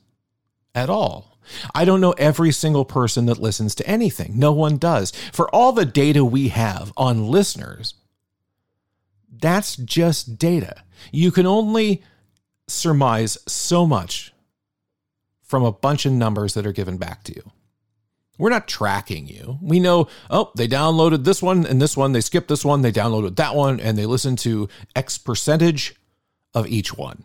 [0.74, 1.38] at all.
[1.74, 4.38] I don't know every single person that listens to anything.
[4.38, 5.12] No one does.
[5.32, 7.94] For all the data we have on listeners,
[9.30, 10.82] that's just data.
[11.12, 12.02] You can only
[12.68, 14.32] surmise so much
[15.42, 17.52] from a bunch of numbers that are given back to you.
[18.38, 19.58] We're not tracking you.
[19.62, 22.92] We know, oh, they downloaded this one and this one, they skipped this one, they
[22.92, 25.94] downloaded that one, and they listened to X percentage
[26.52, 27.24] of each one.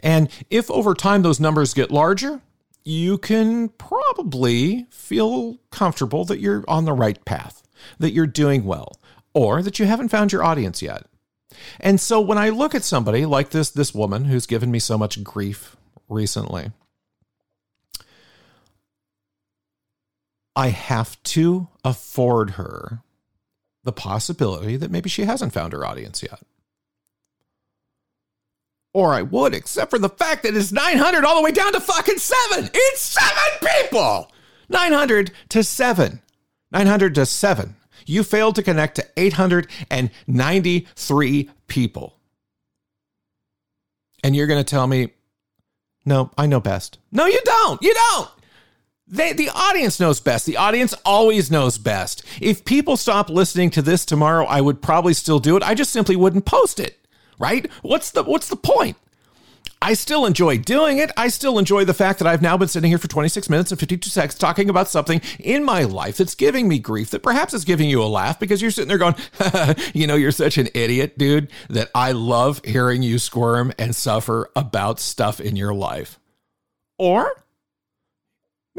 [0.00, 2.40] And if over time those numbers get larger,
[2.84, 7.62] you can probably feel comfortable that you're on the right path,
[7.98, 9.00] that you're doing well,
[9.38, 11.06] or that you haven't found your audience yet.
[11.78, 14.98] And so when I look at somebody like this this woman who's given me so
[14.98, 15.76] much grief
[16.08, 16.72] recently,
[20.56, 22.98] I have to afford her
[23.84, 26.40] the possibility that maybe she hasn't found her audience yet.
[28.92, 31.80] Or I would, except for the fact that it's 900 all the way down to
[31.80, 32.70] fucking seven.
[32.74, 34.32] It's seven people.
[34.68, 36.22] 900 to seven.
[36.72, 37.76] 900 to seven.
[38.08, 42.18] You failed to connect to 893 people.
[44.24, 45.10] And you're going to tell me,
[46.04, 46.98] no, I know best.
[47.12, 47.80] No, you don't.
[47.82, 48.28] You don't.
[49.06, 50.46] They, the audience knows best.
[50.46, 52.24] The audience always knows best.
[52.40, 55.62] If people stop listening to this tomorrow, I would probably still do it.
[55.62, 56.98] I just simply wouldn't post it.
[57.38, 57.70] Right?
[57.82, 58.96] What's the what's the point?
[59.80, 61.10] I still enjoy doing it.
[61.16, 63.78] I still enjoy the fact that I've now been sitting here for 26 minutes and
[63.78, 67.64] 52 seconds talking about something in my life that's giving me grief, that perhaps is
[67.64, 69.14] giving you a laugh because you're sitting there going,
[69.94, 74.50] you know, you're such an idiot, dude, that I love hearing you squirm and suffer
[74.56, 76.18] about stuff in your life.
[76.98, 77.44] Or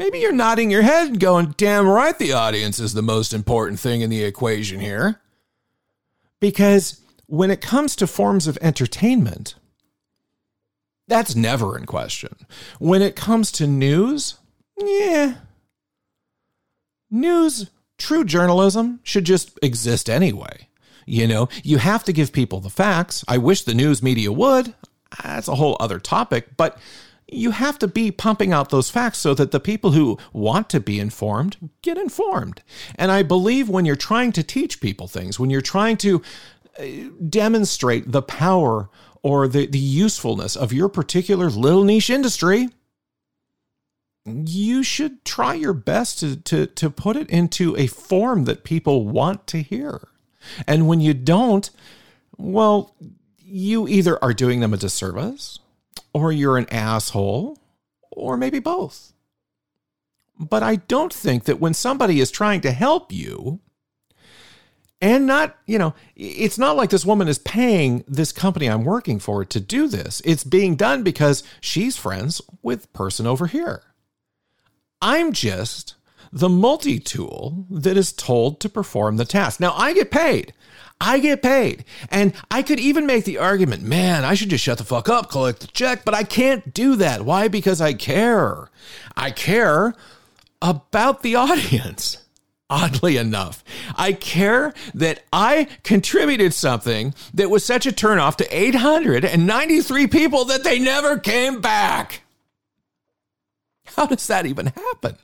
[0.00, 3.80] Maybe you're nodding your head and going, damn right, the audience is the most important
[3.80, 5.20] thing in the equation here.
[6.40, 9.56] Because when it comes to forms of entertainment,
[11.10, 12.36] that's never in question.
[12.78, 14.38] When it comes to news,
[14.78, 15.34] yeah.
[17.10, 20.68] News, true journalism should just exist anyway.
[21.06, 23.24] You know, you have to give people the facts.
[23.26, 24.74] I wish the news media would.
[25.22, 26.78] That's a whole other topic, but
[27.26, 30.78] you have to be pumping out those facts so that the people who want to
[30.80, 32.62] be informed get informed.
[32.94, 36.22] And I believe when you're trying to teach people things, when you're trying to
[36.78, 36.84] uh,
[37.28, 38.88] demonstrate the power
[39.22, 42.68] or the, the usefulness of your particular little niche industry,
[44.24, 49.06] you should try your best to, to, to put it into a form that people
[49.06, 50.08] want to hear.
[50.66, 51.70] And when you don't,
[52.36, 52.94] well,
[53.38, 55.58] you either are doing them a disservice
[56.12, 57.58] or you're an asshole,
[58.10, 59.12] or maybe both.
[60.38, 63.60] But I don't think that when somebody is trying to help you,
[65.00, 69.18] and not, you know, it's not like this woman is paying this company I'm working
[69.18, 70.20] for to do this.
[70.24, 73.82] It's being done because she's friends with person over here.
[75.00, 75.94] I'm just
[76.32, 79.58] the multi tool that is told to perform the task.
[79.58, 80.52] Now, I get paid.
[81.00, 81.84] I get paid.
[82.10, 85.30] And I could even make the argument, man, I should just shut the fuck up,
[85.30, 87.22] collect the check, but I can't do that.
[87.24, 87.48] Why?
[87.48, 88.68] Because I care.
[89.16, 89.94] I care
[90.60, 92.18] about the audience.
[92.70, 93.64] Oddly enough,
[93.96, 100.62] I care that I contributed something that was such a turnoff to 893 people that
[100.62, 102.22] they never came back.
[103.96, 105.16] How does that even happen?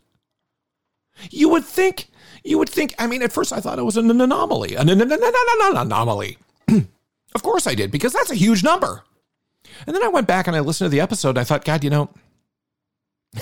[1.31, 2.09] You would think
[2.43, 6.39] you would think, I mean, at first I thought it was an anomaly, an anomaly.
[7.35, 9.03] of course I did, because that's a huge number.
[9.87, 11.31] And then I went back and I listened to the episode.
[11.31, 12.09] And I thought, God, you know,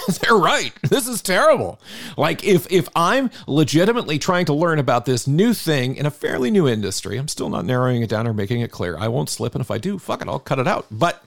[0.21, 0.73] they're right.
[0.83, 1.81] This is terrible.
[2.17, 6.51] Like if if I'm legitimately trying to learn about this new thing in a fairly
[6.51, 8.97] new industry, I'm still not narrowing it down or making it clear.
[8.97, 10.87] I won't slip, and if I do, fuck it, I'll cut it out.
[10.91, 11.25] But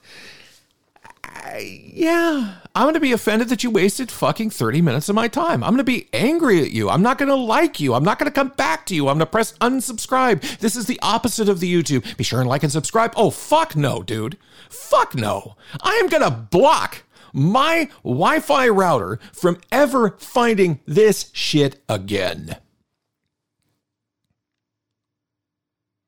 [1.60, 5.62] yeah, I'm going to be offended that you wasted fucking 30 minutes of my time.
[5.62, 6.90] I'm going to be angry at you.
[6.90, 7.94] I'm not going to like you.
[7.94, 9.08] I'm not going to come back to you.
[9.08, 10.58] I'm going to press unsubscribe.
[10.58, 12.16] This is the opposite of the YouTube.
[12.16, 13.12] Be sure and like and subscribe.
[13.16, 14.36] Oh, fuck no, dude.
[14.68, 15.56] Fuck no.
[15.80, 22.56] I am going to block my Wi Fi router from ever finding this shit again.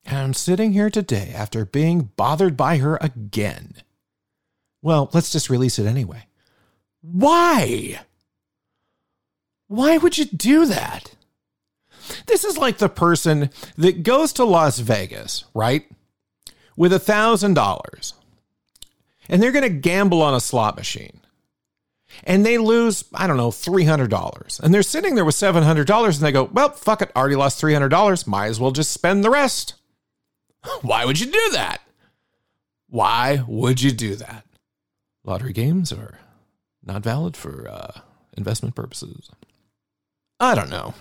[0.06, 3.74] I'm sitting here today after being bothered by her again.
[4.82, 6.26] Well, let's just release it anyway.
[7.00, 8.00] Why?
[9.68, 11.14] Why would you do that?
[12.26, 15.86] This is like the person that goes to Las Vegas, right?
[16.80, 18.14] with a thousand dollars
[19.30, 21.20] and they're going to gamble on a slot machine
[22.24, 24.60] and they lose, I don't know, $300.
[24.60, 28.26] And they're sitting there with $700 and they go, well, fuck it, already lost $300.
[28.26, 29.74] Might as well just spend the rest.
[30.82, 31.80] Why would you do that?
[32.88, 34.44] Why would you do that?
[35.24, 36.18] Lottery games are
[36.82, 38.00] not valid for uh,
[38.36, 39.30] investment purposes.
[40.40, 40.94] I don't know.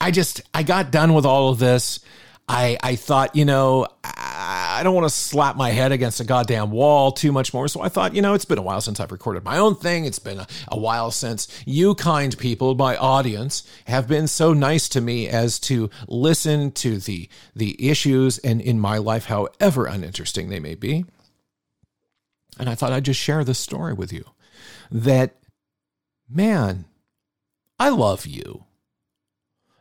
[0.00, 2.00] I just, I got done with all of this.
[2.48, 6.70] I, I thought, you know, I don't want to slap my head against a goddamn
[6.70, 7.68] wall too much more.
[7.68, 10.06] So I thought, you know, it's been a while since I've recorded my own thing.
[10.06, 14.88] It's been a, a while since you kind people, my audience, have been so nice
[14.90, 20.48] to me as to listen to the the issues and in my life, however uninteresting
[20.48, 21.04] they may be.
[22.58, 24.24] And I thought I'd just share this story with you.
[24.90, 25.36] That
[26.30, 26.86] man,
[27.78, 28.64] I love you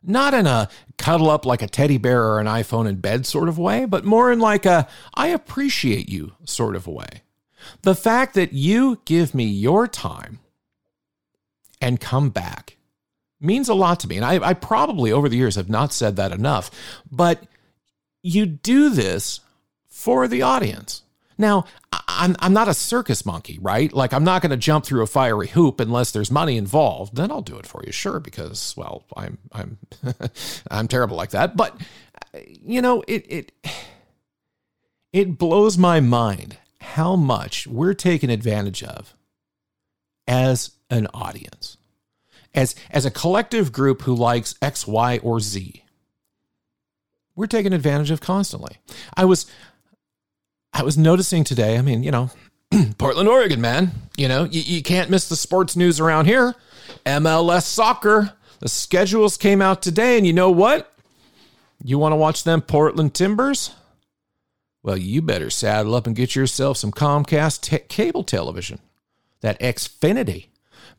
[0.07, 3.49] not in a cuddle up like a teddy bear or an iPhone in bed sort
[3.49, 7.23] of way, but more in like a I appreciate you sort of way.
[7.81, 10.39] The fact that you give me your time
[11.81, 12.77] and come back
[13.39, 14.15] means a lot to me.
[14.15, 16.71] And I, I probably over the years have not said that enough,
[17.11, 17.43] but
[18.23, 19.41] you do this
[19.87, 21.03] for the audience.
[21.37, 21.65] Now,
[22.07, 23.93] I'm, I'm not a circus monkey, right?
[23.93, 27.15] Like, I'm not going to jump through a fiery hoop unless there's money involved.
[27.15, 29.77] Then I'll do it for you, sure, because, well, I'm, I'm,
[30.71, 31.55] I'm terrible like that.
[31.55, 31.79] But,
[32.33, 33.51] uh, you know, it, it,
[35.13, 39.13] it blows my mind how much we're taken advantage of
[40.27, 41.77] as an audience,
[42.55, 45.83] as, as a collective group who likes X, Y, or Z.
[47.35, 48.77] We're taken advantage of constantly.
[49.15, 49.45] I was
[50.73, 52.29] I was noticing today, I mean, you know,
[52.97, 56.55] Portland, Oregon, man, you know, you, you can't miss the sports news around here.
[57.05, 60.93] MLS soccer, the schedules came out today, and you know what?
[61.83, 63.71] You want to watch them Portland Timbers?
[64.83, 68.79] Well, you better saddle up and get yourself some Comcast t- cable television,
[69.41, 70.47] that Xfinity.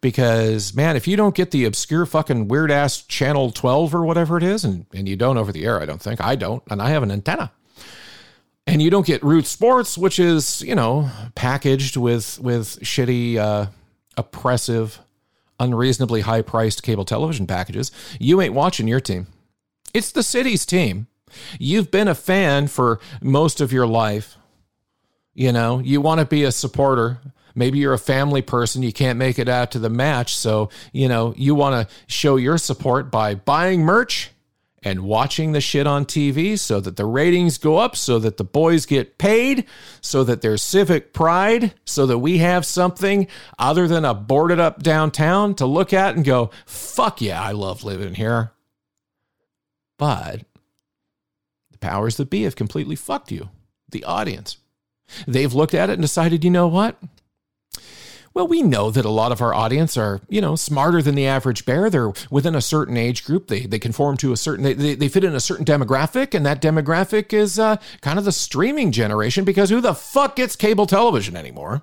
[0.01, 4.37] Because, man, if you don't get the obscure fucking weird ass channel 12 or whatever
[4.37, 6.81] it is, and, and you don't over the air, I don't think, I don't, and
[6.81, 7.51] I have an antenna
[8.69, 13.67] and you don't get Root Sports, which is you know packaged with with shitty, uh,
[14.17, 15.01] oppressive,
[15.59, 17.91] unreasonably high priced cable television packages.
[18.21, 19.27] You ain't watching your team.
[19.95, 21.07] It's the city's team.
[21.59, 24.37] You've been a fan for most of your life.
[25.35, 27.19] You know, you want to be a supporter.
[27.55, 30.37] Maybe you're a family person, you can't make it out to the match.
[30.37, 34.31] So, you know, you want to show your support by buying merch
[34.89, 38.45] and watching the shit on TV so that the ratings go up, so that the
[38.45, 39.67] boys get paid,
[40.01, 43.27] so that there's civic pride, so that we have something
[43.59, 47.85] other than a boarded up downtown to look at and go, fuck yeah, I love
[47.85, 48.53] living here.
[49.99, 50.45] But
[51.71, 53.51] the powers that be have completely fucked you,
[53.91, 54.57] the audience.
[55.27, 56.97] They've looked at it and decided, you know what?
[58.39, 61.27] Well, we know that a lot of our audience are, you know, smarter than the
[61.27, 61.91] average bear.
[61.91, 63.49] They're within a certain age group.
[63.49, 66.63] They they conform to a certain they, they fit in a certain demographic, and that
[66.63, 71.35] demographic is uh, kind of the streaming generation because who the fuck gets cable television
[71.35, 71.83] anymore?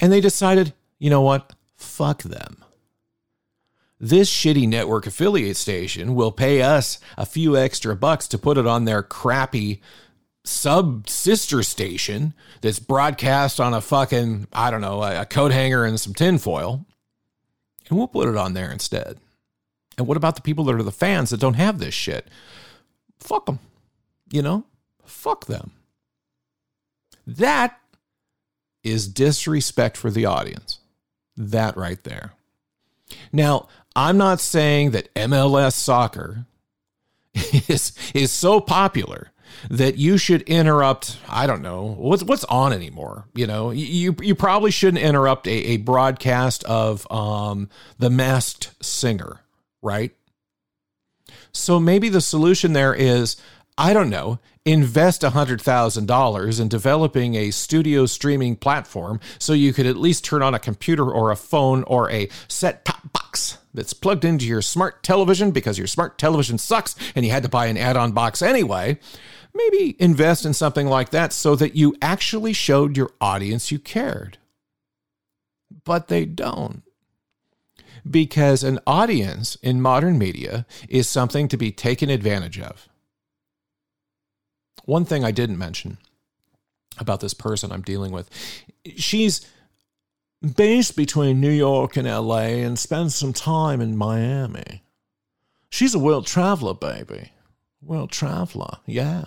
[0.00, 1.54] And they decided, you know what?
[1.74, 2.62] Fuck them.
[3.98, 8.66] This shitty network affiliate station will pay us a few extra bucks to put it
[8.66, 9.80] on their crappy
[10.48, 16.00] sub sister station that's broadcast on a fucking, I don't know, a, coat hanger and
[16.00, 16.84] some tinfoil.
[17.88, 19.18] And we'll put it on there instead.
[19.96, 22.28] And what about the people that are the fans that don't have this shit?
[23.20, 23.58] Fuck them.
[24.30, 24.64] You know?
[25.04, 25.72] Fuck them.
[27.26, 27.78] That
[28.82, 30.80] is disrespect for the audience.
[31.36, 32.32] That right there.
[33.32, 36.46] Now, I'm not saying that MLS soccer
[37.34, 39.32] is, is so popular
[39.70, 41.18] that you should interrupt.
[41.28, 43.26] I don't know what's what's on anymore.
[43.34, 47.68] You know, you you probably shouldn't interrupt a, a broadcast of um,
[47.98, 49.40] the Masked Singer,
[49.82, 50.12] right?
[51.52, 53.36] So maybe the solution there is
[53.78, 59.96] I don't know, invest $100,000 in developing a studio streaming platform so you could at
[59.96, 64.24] least turn on a computer or a phone or a set top box that's plugged
[64.24, 67.76] into your smart television because your smart television sucks and you had to buy an
[67.76, 68.98] add on box anyway
[69.58, 74.38] maybe invest in something like that so that you actually showed your audience you cared.
[75.84, 76.82] But they don't.
[78.08, 82.88] Because an audience in modern media is something to be taken advantage of.
[84.84, 85.98] One thing I didn't mention
[86.98, 88.30] about this person I'm dealing with
[88.96, 89.46] she's
[90.56, 94.82] based between New York and LA and spends some time in Miami.
[95.70, 97.32] She's a world traveler, baby.
[97.82, 99.24] World traveler, yeah.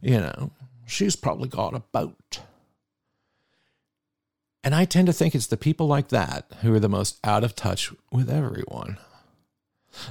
[0.00, 0.50] You know,
[0.86, 2.40] she's probably got a boat.
[4.64, 7.44] And I tend to think it's the people like that who are the most out
[7.44, 8.98] of touch with everyone.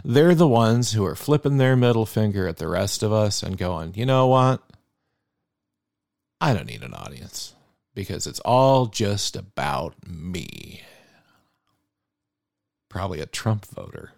[0.03, 3.57] They're the ones who are flipping their middle finger at the rest of us and
[3.57, 4.61] going, you know what?
[6.39, 7.53] I don't need an audience
[7.93, 10.81] because it's all just about me.
[12.89, 14.11] Probably a Trump voter.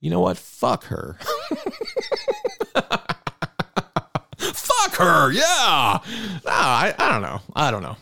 [0.00, 0.36] You know what?
[0.36, 1.18] Fuck her.
[4.96, 5.32] Her.
[5.32, 5.98] Yeah.
[6.44, 7.40] No, I, I don't know.
[7.54, 7.96] I don't know.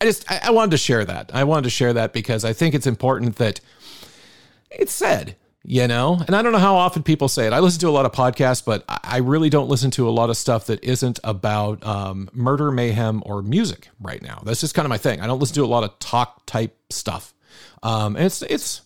[0.00, 1.30] I just, I, I wanted to share that.
[1.34, 3.60] I wanted to share that because I think it's important that
[4.70, 7.78] it's said you know and i don't know how often people say it i listen
[7.78, 10.66] to a lot of podcasts but i really don't listen to a lot of stuff
[10.66, 14.96] that isn't about um, murder mayhem or music right now that's just kind of my
[14.96, 17.34] thing i don't listen to a lot of talk type stuff
[17.82, 18.82] um, and it's it's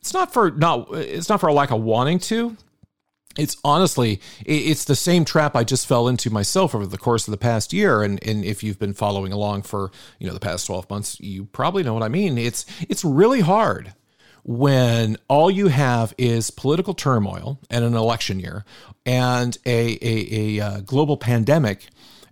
[0.00, 2.56] it's not for not it's not for a lack of wanting to
[3.38, 7.32] it's honestly it's the same trap i just fell into myself over the course of
[7.32, 8.02] the past year.
[8.02, 11.46] And and if you've been following along for you know the past 12 months you
[11.46, 12.38] probably know what i mean.
[12.38, 13.94] It's it's really hard
[14.44, 18.64] when all you have is political turmoil and an election year
[19.06, 21.86] and a, a, a, uh, global pandemic,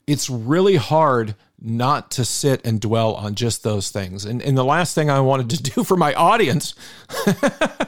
[0.06, 4.24] it's really hard not to sit and dwell on just those things.
[4.24, 6.74] And, and the last thing I wanted to do for my audience,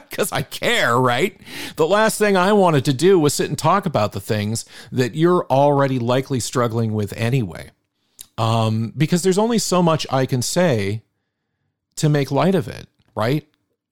[0.09, 1.39] because I care, right?
[1.75, 5.15] The last thing I wanted to do was sit and talk about the things that
[5.15, 7.71] you're already likely struggling with anyway.
[8.37, 11.03] Um, because there's only so much I can say
[11.97, 13.47] to make light of it, right?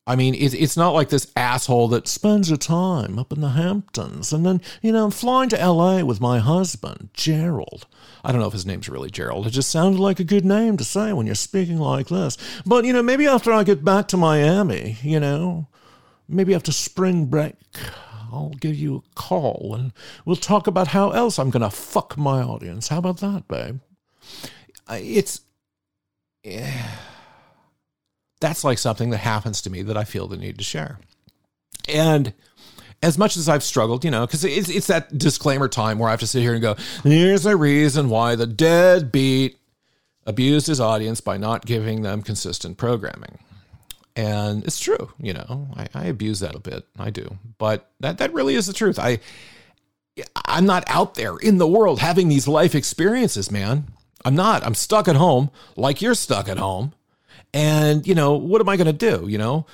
[0.08, 3.50] I mean, it's it's not like this asshole that spends your time up in the
[3.50, 7.86] Hamptons and then, you know, I'm flying to LA with my husband, Gerald.
[8.24, 9.46] I don't know if his name's really Gerald.
[9.46, 12.36] It just sounded like a good name to say when you're speaking like this.
[12.66, 15.68] But, you know, maybe after I get back to Miami, you know,
[16.28, 17.56] maybe after spring break,
[18.32, 19.94] I'll give you a call and
[20.26, 22.88] we'll talk about how else I'm going to fuck my audience.
[22.88, 23.80] How about that, babe?
[24.90, 25.42] It's.
[26.44, 26.98] Yeah
[28.42, 31.00] that's like something that happens to me that I feel the need to share.
[31.88, 32.34] And
[33.02, 36.12] as much as I've struggled, you know, because it's, it's that disclaimer time where I
[36.12, 39.58] have to sit here and go, here's a reason why the deadbeat
[40.26, 43.40] abused his audience by not giving them consistent programming.
[44.16, 46.86] And it's true, you know, I, I abuse that a bit.
[47.00, 47.38] I do.
[47.58, 49.00] But that, that really is the truth.
[49.00, 49.20] I,
[50.46, 53.86] I'm not out there in the world having these life experiences, man.
[54.24, 54.64] I'm not.
[54.66, 56.94] I'm stuck at home like you're stuck at home.
[57.54, 59.28] And, you know, what am I going to do?
[59.28, 59.66] You know,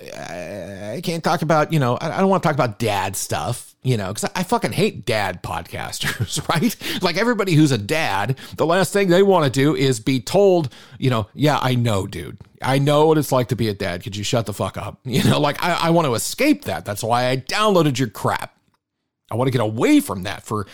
[0.00, 3.96] I can't talk about, you know, I don't want to talk about dad stuff, you
[3.96, 7.02] know, because I fucking hate dad podcasters, right?
[7.02, 10.68] Like everybody who's a dad, the last thing they want to do is be told,
[10.98, 12.38] you know, yeah, I know, dude.
[12.60, 14.02] I know what it's like to be a dad.
[14.02, 15.00] Could you shut the fuck up?
[15.04, 16.84] You know, like I, I want to escape that.
[16.84, 18.54] That's why I downloaded your crap.
[19.30, 20.66] I want to get away from that for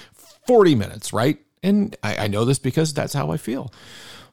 [0.47, 1.39] 40 minutes, right?
[1.63, 3.73] And I, I know this because that's how I feel.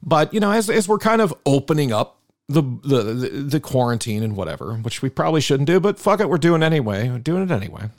[0.01, 3.03] But you know, as as we're kind of opening up the, the
[3.47, 7.09] the quarantine and whatever, which we probably shouldn't do, but fuck it, we're doing anyway.
[7.09, 7.89] We're doing it anyway.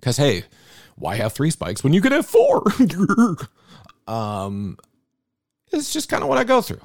[0.00, 0.44] Because hey,
[0.96, 2.64] why have three spikes when you could have four?
[4.06, 4.78] um,
[5.70, 6.80] it's just kind of what I go through.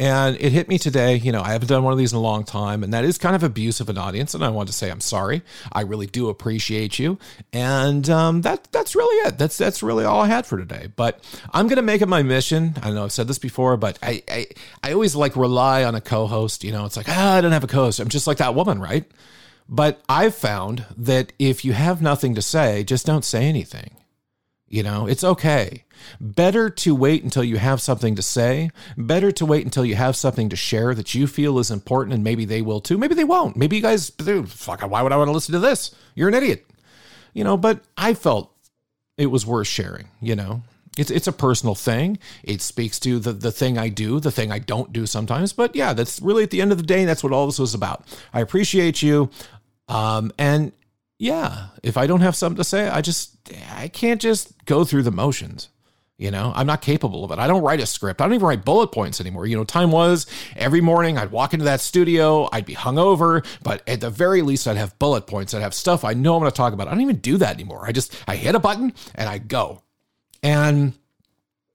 [0.00, 1.16] And it hit me today.
[1.16, 3.18] You know, I haven't done one of these in a long time, and that is
[3.18, 4.32] kind of abuse of an audience.
[4.32, 5.42] And I want to say I'm sorry.
[5.70, 7.18] I really do appreciate you,
[7.52, 9.36] and um, that that's really it.
[9.36, 10.88] That's that's really all I had for today.
[10.96, 11.22] But
[11.52, 12.76] I'm gonna make it my mission.
[12.82, 14.46] I know I've said this before, but I I,
[14.82, 16.64] I always like rely on a co-host.
[16.64, 18.00] You know, it's like ah, I don't have a co-host.
[18.00, 19.04] I'm just like that woman, right?
[19.68, 23.99] But I've found that if you have nothing to say, just don't say anything.
[24.70, 25.84] You know, it's okay.
[26.20, 28.70] Better to wait until you have something to say.
[28.96, 32.22] Better to wait until you have something to share that you feel is important, and
[32.22, 32.96] maybe they will too.
[32.96, 33.56] Maybe they won't.
[33.56, 34.10] Maybe you guys,
[34.46, 35.92] fuck, why would I want to listen to this?
[36.14, 36.66] You're an idiot.
[37.34, 38.56] You know, but I felt
[39.18, 40.62] it was worth sharing, you know?
[40.96, 42.18] It's it's a personal thing.
[42.42, 45.52] It speaks to the the thing I do, the thing I don't do sometimes.
[45.52, 47.74] But yeah, that's really at the end of the day, that's what all this was
[47.74, 48.04] about.
[48.32, 49.30] I appreciate you.
[49.88, 50.72] Um, and
[51.20, 53.36] yeah, if I don't have something to say, I just
[53.76, 55.68] I can't just go through the motions.
[56.16, 57.38] You know, I'm not capable of it.
[57.38, 58.22] I don't write a script.
[58.22, 59.46] I don't even write bullet points anymore.
[59.46, 60.24] You know, time was
[60.56, 64.66] every morning I'd walk into that studio, I'd be hungover, but at the very least
[64.66, 65.52] I'd have bullet points.
[65.52, 66.88] I'd have stuff I know I'm going to talk about.
[66.88, 67.84] I don't even do that anymore.
[67.86, 69.82] I just I hit a button and I go.
[70.42, 70.94] And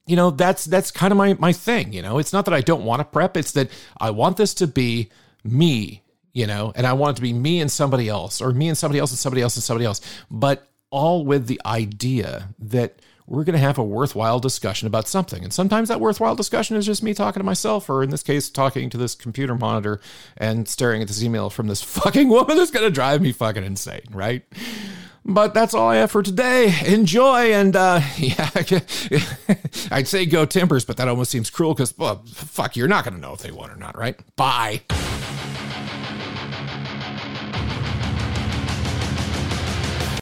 [0.08, 2.18] you know, that's that's kind of my my thing, you know.
[2.18, 3.70] It's not that I don't want to prep, it's that
[4.00, 5.08] I want this to be
[5.44, 6.02] me
[6.36, 8.76] you know, and I want it to be me and somebody else, or me and
[8.76, 13.42] somebody else and somebody else and somebody else, but all with the idea that we're
[13.42, 15.42] going to have a worthwhile discussion about something.
[15.42, 18.50] And sometimes that worthwhile discussion is just me talking to myself, or in this case,
[18.50, 19.98] talking to this computer monitor
[20.36, 23.64] and staring at this email from this fucking woman that's going to drive me fucking
[23.64, 24.42] insane, right?
[25.24, 26.72] But that's all I have for today.
[26.84, 28.50] Enjoy and uh, yeah,
[29.90, 33.16] I'd say go Timbers, but that almost seems cruel because well, fuck, you're not gonna
[33.16, 34.20] know if they won or not, right?
[34.36, 34.82] Bye.